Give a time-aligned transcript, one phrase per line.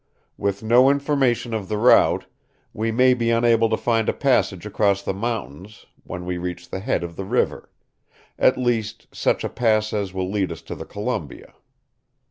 [0.35, 2.25] With no information of the route,
[2.73, 6.79] we may be unable to find a passage across the mountains when we reach the
[6.79, 7.69] head of the river
[8.39, 11.53] at least, such a pass as will lead us to the Columbia.